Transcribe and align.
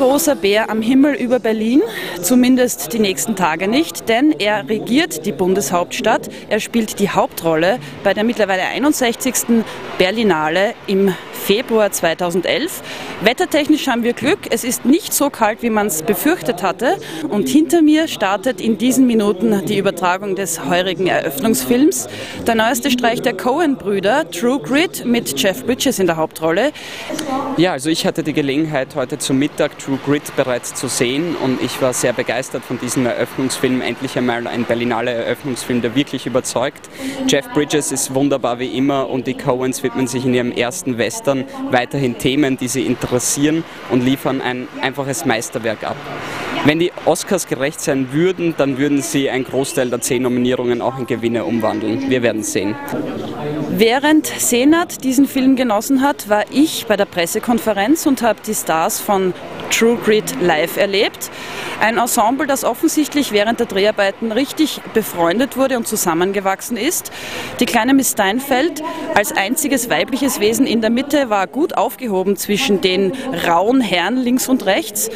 großer 0.00 0.34
Bär 0.34 0.70
am 0.70 0.80
Himmel 0.80 1.14
über 1.14 1.38
Berlin, 1.40 1.82
zumindest 2.22 2.94
die 2.94 2.98
nächsten 2.98 3.36
Tage 3.36 3.68
nicht, 3.68 4.08
denn 4.08 4.32
er 4.38 4.66
regiert 4.66 5.26
die 5.26 5.32
Bundeshauptstadt. 5.32 6.30
Er 6.48 6.58
spielt 6.58 7.00
die 7.00 7.10
Hauptrolle 7.10 7.78
bei 8.02 8.14
der 8.14 8.24
mittlerweile 8.24 8.62
61. 8.62 9.62
Berlinale 9.98 10.72
im 10.86 11.14
Februar 11.50 11.90
2011. 11.90 12.80
Wettertechnisch 13.22 13.88
haben 13.88 14.04
wir 14.04 14.12
Glück. 14.12 14.38
Es 14.50 14.62
ist 14.62 14.84
nicht 14.84 15.12
so 15.12 15.30
kalt, 15.30 15.64
wie 15.64 15.70
man 15.70 15.88
es 15.88 16.04
befürchtet 16.04 16.62
hatte. 16.62 16.96
Und 17.28 17.48
hinter 17.48 17.82
mir 17.82 18.06
startet 18.06 18.60
in 18.60 18.78
diesen 18.78 19.08
Minuten 19.08 19.66
die 19.66 19.76
Übertragung 19.76 20.36
des 20.36 20.64
heurigen 20.64 21.08
Eröffnungsfilms. 21.08 22.06
Der 22.46 22.54
neueste 22.54 22.92
Streich 22.92 23.20
der 23.20 23.36
Cohen-Brüder, 23.36 24.30
True 24.30 24.60
Grit, 24.60 25.04
mit 25.04 25.42
Jeff 25.42 25.66
Bridges 25.66 25.98
in 25.98 26.06
der 26.06 26.16
Hauptrolle. 26.18 26.70
Ja, 27.56 27.72
also 27.72 27.90
ich 27.90 28.06
hatte 28.06 28.22
die 28.22 28.32
Gelegenheit, 28.32 28.94
heute 28.94 29.18
zum 29.18 29.40
Mittag 29.40 29.76
True 29.80 29.98
Grit 30.06 30.36
bereits 30.36 30.74
zu 30.74 30.86
sehen 30.86 31.34
und 31.34 31.60
ich 31.60 31.82
war 31.82 31.92
sehr 31.92 32.12
begeistert 32.12 32.64
von 32.64 32.78
diesem 32.78 33.06
Eröffnungsfilm. 33.06 33.80
Endlich 33.80 34.16
einmal 34.16 34.46
ein 34.46 34.66
Berlinale 34.66 35.10
Eröffnungsfilm, 35.10 35.82
der 35.82 35.96
wirklich 35.96 36.26
überzeugt. 36.26 36.88
Jeff 37.26 37.48
Bridges 37.52 37.90
ist 37.90 38.14
wunderbar 38.14 38.60
wie 38.60 38.68
immer 38.68 39.10
und 39.10 39.26
die 39.26 39.34
Coens 39.34 39.82
widmen 39.82 40.06
sich 40.06 40.24
in 40.24 40.32
ihrem 40.32 40.52
ersten 40.52 40.96
Western 40.96 41.39
weiterhin 41.70 42.18
Themen, 42.18 42.56
die 42.56 42.68
sie 42.68 42.86
interessieren 42.86 43.64
und 43.90 44.02
liefern 44.02 44.40
ein 44.40 44.68
einfaches 44.80 45.24
Meisterwerk 45.24 45.84
ab. 45.84 45.96
Wenn 46.64 46.78
die 46.78 46.92
Oscars 47.06 47.46
gerecht 47.46 47.80
sein 47.80 48.12
würden, 48.12 48.54
dann 48.56 48.76
würden 48.76 49.00
sie 49.00 49.30
einen 49.30 49.44
Großteil 49.44 49.88
der 49.88 50.00
zehn 50.00 50.22
Nominierungen 50.22 50.82
auch 50.82 50.98
in 50.98 51.06
Gewinne 51.06 51.44
umwandeln. 51.44 52.10
Wir 52.10 52.22
werden 52.22 52.42
sehen. 52.42 52.74
Während 53.70 54.26
Senat 54.26 55.02
diesen 55.04 55.26
Film 55.26 55.56
genossen 55.56 56.02
hat, 56.02 56.28
war 56.28 56.44
ich 56.50 56.86
bei 56.86 56.96
der 56.96 57.06
Pressekonferenz 57.06 58.04
und 58.06 58.20
habe 58.20 58.40
die 58.46 58.54
Stars 58.54 59.00
von 59.00 59.32
True 59.70 59.96
Grit 60.04 60.34
live 60.42 60.76
erlebt. 60.76 61.30
Ein 61.80 61.96
Ensemble, 61.96 62.46
das 62.46 62.64
offensichtlich 62.64 63.32
während 63.32 63.60
der 63.60 63.66
Dreharbeiten 63.66 64.32
richtig 64.32 64.82
befreundet 64.92 65.56
wurde 65.56 65.78
und 65.78 65.88
zusammengewachsen 65.88 66.76
ist. 66.76 67.10
Die 67.60 67.66
kleine 67.66 67.94
Miss 67.94 68.10
Steinfeld 68.10 68.82
als 69.14 69.32
einziges 69.32 69.88
weibliches 69.88 70.40
Wesen 70.40 70.66
in 70.66 70.82
der 70.82 70.90
Mitte 70.90 71.30
war 71.30 71.46
gut 71.46 71.76
aufgehoben 71.76 72.36
zwischen 72.36 72.80
den 72.80 73.12
rauen 73.46 73.80
Herren 73.80 74.16
links 74.16 74.48
und 74.48 74.66
rechts. 74.66 75.08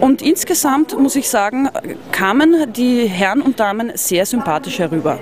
Und 0.00 0.22
insgesamt 0.22 0.98
muss 0.98 1.16
ich 1.16 1.28
sagen, 1.28 1.68
kamen 2.12 2.72
die 2.72 3.06
Herren 3.06 3.42
und 3.42 3.60
Damen 3.60 3.92
sehr 3.94 4.26
sympathisch 4.26 4.78
herüber. 4.78 5.18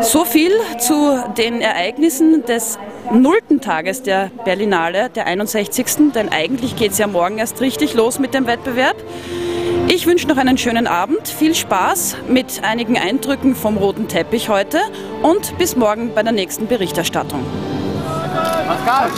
So 0.00 0.24
viel 0.24 0.52
zu 0.78 1.22
den 1.36 1.60
Ereignissen 1.60 2.44
des 2.44 2.78
nullten 3.12 3.60
Tages 3.60 4.02
der 4.02 4.30
Berlinale, 4.44 5.10
der 5.10 5.26
61. 5.26 6.12
Denn 6.14 6.28
eigentlich 6.28 6.76
geht 6.76 6.92
es 6.92 6.98
ja 6.98 7.06
morgen 7.06 7.38
erst 7.38 7.60
richtig 7.60 7.94
los 7.94 8.18
mit 8.18 8.34
dem 8.34 8.46
Wettbewerb. 8.46 8.96
Ich 9.88 10.06
wünsche 10.06 10.26
noch 10.26 10.36
einen 10.36 10.58
schönen 10.58 10.86
Abend, 10.86 11.28
viel 11.28 11.54
Spaß 11.54 12.16
mit 12.28 12.62
einigen 12.64 12.98
Eindrücken 12.98 13.54
vom 13.54 13.76
roten 13.76 14.08
Teppich 14.08 14.48
heute 14.48 14.80
und 15.22 15.56
bis 15.58 15.76
morgen 15.76 16.12
bei 16.14 16.22
der 16.22 16.32
nächsten 16.32 16.66
Berichterstattung. 16.66 17.44
Pascal, 18.66 19.10